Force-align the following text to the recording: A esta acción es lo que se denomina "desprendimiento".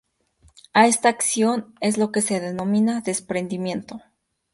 A 0.73 0.87
esta 0.87 1.09
acción 1.09 1.75
es 1.79 1.99
lo 1.99 2.11
que 2.11 2.23
se 2.23 2.39
denomina 2.39 3.01
"desprendimiento". 3.01 4.01